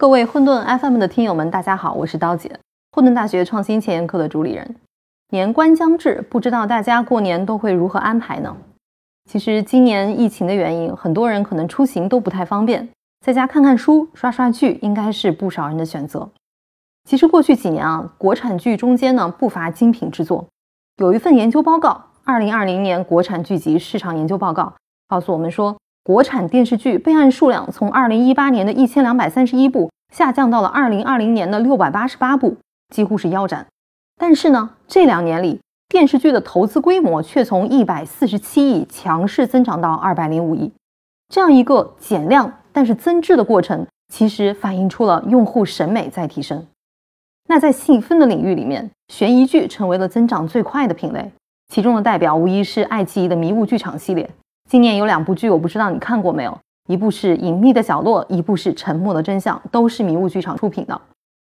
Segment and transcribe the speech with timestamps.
[0.00, 2.58] 各位混沌 FM 的听友们，大家好，我是刀姐，
[2.92, 4.76] 混沌大学创新前沿课的主理人。
[5.28, 8.56] 年关将至，不知道大家过年都会如何安排呢？
[9.30, 12.88] 其实今年疫情的原因，很多人可能出行都不太方便，
[13.20, 16.26] 在家看看书、刷刷剧，应该是不少人的选择。
[17.04, 20.46] 其实过去几年啊，国产剧中间呢不乏精品之作。
[20.96, 21.90] 有一份研究报告，
[22.24, 24.62] 《二零二零年国产剧集市场研究报告》
[25.08, 25.76] 告诉我们说。
[26.02, 32.56] 国产电视剧备案数量从二零一八年的一千两百三十一部下降到了二零二零年的六百八十八部，
[32.88, 33.66] 几乎是腰斩。
[34.16, 40.72] 但是呢，这两年里电视剧的投资规模却从一百四十七亿强势增长到二百零五亿。
[41.28, 46.66] 这样一个减量但是增质的过程，其实反映出了用户审美在提升。
[47.48, 51.30] 那在细分的领域里面，悬疑剧成为了增长最快的品类，
[51.68, 54.28] 其中的代表无疑是爱奇艺的迷雾剧场系列。
[54.70, 56.56] 今年有两部剧，我不知道你看过没有？
[56.88, 61.00] 一部是《隐秘的角落》，一部是《沉默的真相》，都是迷雾剧场出品的。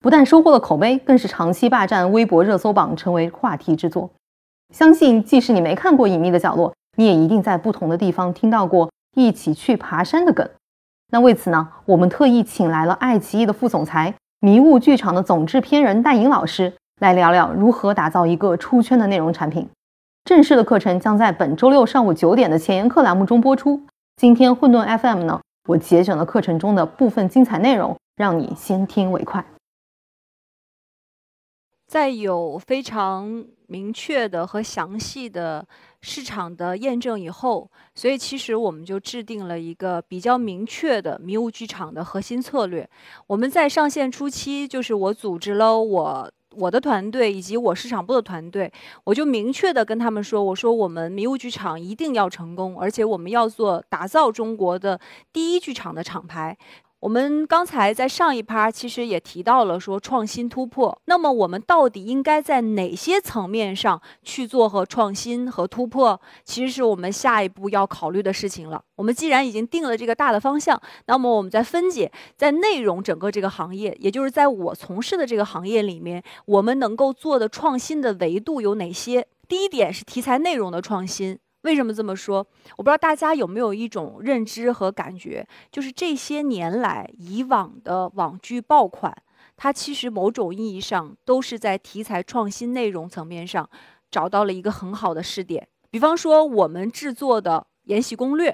[0.00, 4.10] 不但收获了口碑，更是长期霸占微博热搜榜，成为话题之作。
[4.74, 10.50] 相信即使你没看过《隐秘的角落》，你也一定在不同的地方听到过“一起去爬山”的梗。
[11.12, 19.68] 那为此呢，我们特意请来了爱奇艺的副总裁、迷雾剧场的总制片人戴颖老师，来聊聊如何打造一个出圈的内容产品。
[20.24, 23.82] 正式的课程将在本周六上午九点的前沿课栏目中播出。
[24.16, 29.44] 今天混沌 FM 呢，我节选了课程中的部分精彩内容，让你先听为快。
[31.86, 35.66] 在有非常明确的和详细的
[36.00, 42.88] 市场的验证以后，所以其实我们就制定了一个比较明确的迷雾剧场的核心策略。
[43.26, 46.32] 我们在上线初期，就是我组织了我。
[46.56, 48.72] 我的团队以及我市场部的团队，
[49.04, 55.00] 我就明确的跟他们说：“我说我们迷雾剧场一定要成功，而且我们要做打造中国的
[55.32, 56.56] 第一剧场的厂牌。”
[57.04, 66.18] 我们刚才在上一趴其实也提到了说创新突破，那么我们到底应该在哪些层面上去做和创新和突破？
[66.46, 68.82] 其实是我们下一步要考虑的事情了。
[68.96, 79.26] 我们既然已经定了这个大的方向，那么我们在分解在内容整个这个行业，也就是在我从事的这个行业里面，我们能够做的创新的维度有哪些？
[79.46, 81.38] 第一点是题材内容的创新。
[81.64, 82.46] 为什么这么说？
[82.76, 89.14] 我不知道大家有没有一种认知和感觉，就是这些年来以往的网剧爆款，
[89.56, 93.68] 它其实某种意义上都是在题材创新、内容层面上
[94.10, 95.66] 找到了一个很好的试点。
[95.90, 98.50] 比方说，我们制作的《延禧攻略》，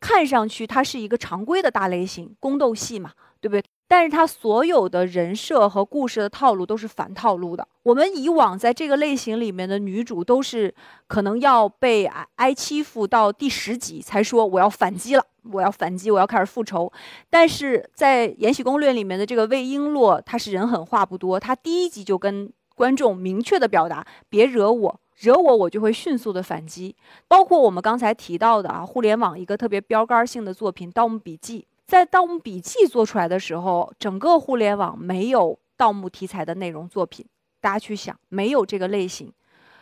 [0.00, 3.62] 看上去它是一个常规的大类型宫斗戏嘛，对不对？
[3.90, 7.66] 但是它所有的人设和故事的套路都是反套路的。
[7.84, 10.72] 我们以往在这个类型里面的女主都是
[11.06, 16.92] 可能要被挨挨欺负到第十集才说我要反击了，我要反击，我要开始复仇。
[17.30, 26.94] 但是在《延禧攻略》里面的这个魏璎珞，她是人狠话不多，她第一集就跟观众明确的表达：别惹我，惹我我就会迅速的反击。
[27.26, 31.60] 包括我们刚才提到的啊，互联网一个特别标杆性的作品《盗墓笔记》。
[31.88, 37.24] 在《盗墓笔记》做出来的时候，整个互联网没有盗墓题材的内容作品。
[37.62, 39.32] 大家去想，没有这个类型，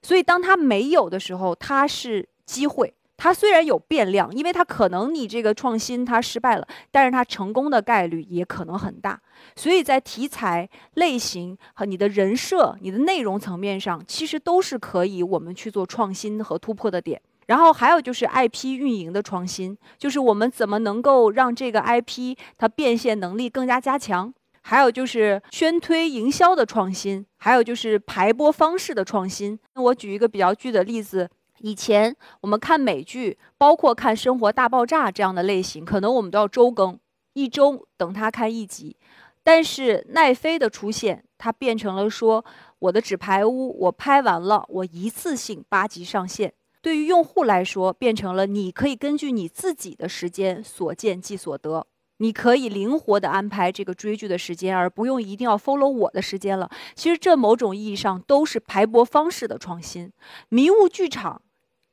[0.00, 2.94] 所以当它没有的时候，它是机会。
[3.18, 9.20] 它虽然有变量，因为它可能你这个创新它失败了，但是它成功的概率也可能很大。
[9.54, 17.20] 所以在题材类型和你的人设、你的内容层面上，其实都是可以我们去做创新和突破的点。
[17.50, 24.32] 然后还有就是 IP 运营的创新，就是我们怎么能够让这个 IP 它变现能力更加加强？
[24.62, 29.58] 还有就是宣推营销的创新，还有就是排播方式的创新。
[29.74, 31.28] 那我举一个比较具的例子，
[31.58, 36.96] 以前我们看美剧，包括看《生活大爆炸》这样的类型，可能我们都要周更，
[37.32, 38.96] 一周等它看一集。
[39.42, 42.44] 但是奈飞的出现，它变成了说，
[42.78, 46.52] 我的纸牌屋我拍完了，我一次性八集上线。
[46.82, 51.86] 对于用户来说，变成了你可以根据你自己的时间所见即所得，
[52.16, 56.70] 你可以灵活的安排这个追剧的时间，而不用一定要 follow 我的时间了。
[56.94, 60.10] 其实这某种意义上都是排播方式的创新。
[60.48, 61.42] 迷雾剧场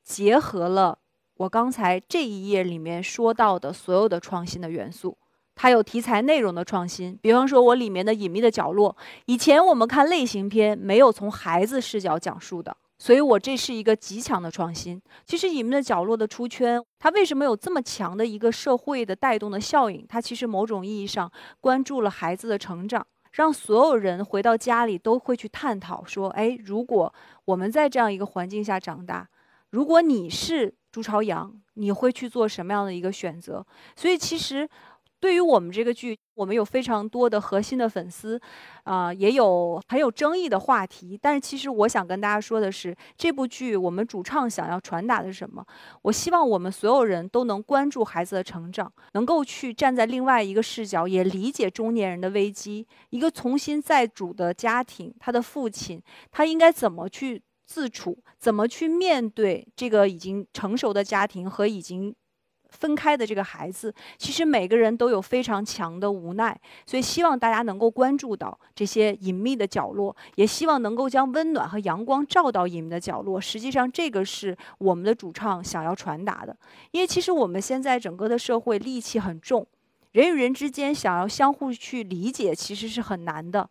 [0.04, 1.00] 结合了
[1.36, 5.18] 我刚才这一页里面说到的所有的创新的元素，
[5.54, 8.96] 它有题材内容的创新，比方说我里面的隐秘的角落，
[9.26, 12.78] 以前我们看类型片没有从孩子视角讲述的。
[13.00, 15.00] 所以，我这是一个极强的创新。
[15.26, 20.04] 其实，《隐秘的角落》的出圈，它为什么有这么强的一个社会的带动的效应？
[20.10, 27.14] 它其实某种意义上关注了孩子的成长，让所有人回到家里都会去探讨说：哎，如果
[27.46, 29.30] 我们在这样一个环境下长大，
[29.70, 33.64] 如果你是朱朝阳，你会去做什么样的一个选择？
[33.96, 34.68] 所以，其实
[35.20, 38.40] 对于我们这个剧，我们有非常多的核心的粉丝，
[38.84, 41.18] 啊，也有很有争议的话题。
[41.20, 45.66] 但是，其实我想跟大家说的是，这部剧我们主唱想要传达的是什么？
[46.04, 52.88] 我希望我们所有人都能关注孩子的成长，能够去站在另外一个视角，也理解中年人的危机。
[53.10, 58.18] 一个重新再组的家庭，他的父亲，他应该怎么去自处？
[58.38, 62.14] 怎么去面对这个已经成熟的家庭和已经？
[62.80, 73.42] 分开的这个孩子，其实每个人都有非常强的无奈，所以希望大家能够关注到这些隐秘的角落，也希望能够将温暖和阳光照到隐秘的角落。
[73.42, 76.56] 实际上，这个是我们的主唱想要传达的。
[76.92, 79.66] 因为其实我们现在整个的社会戾气很重，
[80.12, 83.68] 人与人之间想要相互去理解，其实是很难的。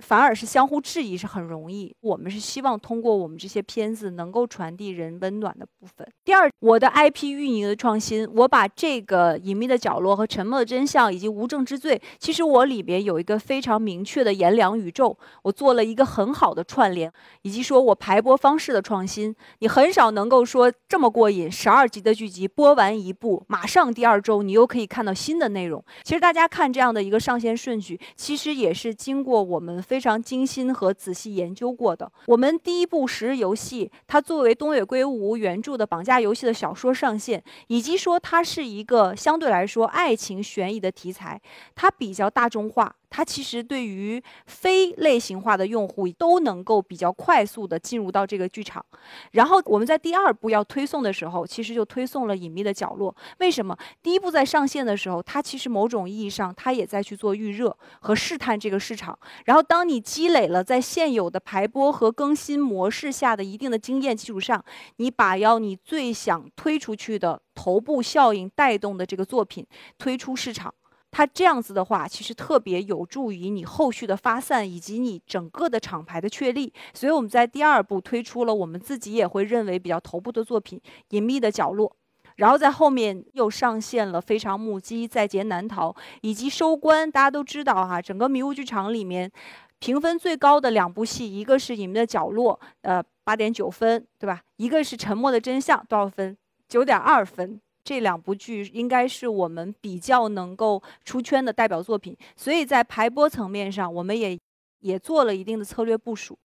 [0.00, 1.94] 反而是相互质疑是很容易。
[2.00, 6.06] 我们是希望通过我们这些片子能够传递人温暖的部分。
[6.24, 17.12] 第二，我的 IP 运营的创新，我把这个隐秘的角落和沉默的真相以及无证之罪，其实我里边有一个非常明确的颜良宇宙，我做了一个很好的串联，
[17.42, 19.34] 以及说我排播方式的创新。
[19.60, 25.84] 你很少能够说这么过瘾，十二集的剧集播完一部，马上第二周你又可以看到新的内容。
[26.02, 29.83] 其实大家看这样的一个上线顺序，其实也是经过我们。
[29.84, 32.10] 非常精心和仔细研究过的。
[32.26, 41.40] 我们第一部《十日游戏》，它作为东野圭吾原著的绑架游戏的小说上线，以及说它是一个相对来说爱情悬疑的题材，
[41.74, 42.96] 它比较大众化。
[43.16, 48.84] 它其实对于非类型化的用户都能够比较快速的进入到这个剧场。
[49.30, 53.12] 然后我们在第二步要推送的时候，其实就推送了《隐秘的角落》。
[53.38, 53.78] 为什么？
[54.02, 59.16] 第一步在上线的时候，它其实某种意义上它也在去做预热和试探这个市场。
[59.44, 64.60] 然后当你积累了在现有的排播和更新模式下的一定的经验基础上，
[64.96, 69.64] 你把要你最想推出去的头部效应带动的这个作品
[69.98, 70.74] 推出市场。
[71.16, 76.72] 它这样子的话，其实特别有助于你后续的发散，以及你整个的厂牌的确立。
[76.92, 80.76] 所以我们在第二部推出了我们自己也会认为比较头部的作品
[81.10, 81.88] 《隐秘的角落》，
[82.34, 87.08] 然后在后面又上线了《非常目击》《在劫难逃》，以及收官。
[87.08, 89.30] 大家都知道哈，整个迷雾剧场里面
[89.78, 94.42] 评分最高的两部戏，一个是《隐秘的角落》，呃，八点九分，对吧？
[94.56, 96.36] 一个是《沉默的真相》，多少分？
[96.68, 97.60] 九点二分。
[97.84, 104.38] 这两部剧应该是我们比较能够出圈的代表作品，所以在排播层面上，我们也
[104.80, 106.38] 也做了一定的策略部署。